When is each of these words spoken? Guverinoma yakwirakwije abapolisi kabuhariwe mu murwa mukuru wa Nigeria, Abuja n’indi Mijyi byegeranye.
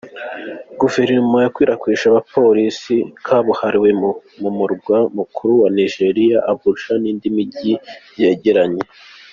Guverinoma 0.79 1.37
yakwirakwije 1.45 2.03
abapolisi 2.07 2.95
kabuhariwe 3.25 3.89
mu 4.41 4.49
murwa 4.57 4.97
mukuru 5.17 5.51
wa 5.61 5.69
Nigeria, 5.77 6.37
Abuja 6.51 6.91
n’indi 7.01 7.27
Mijyi 7.35 7.73
byegeranye. 8.13 8.83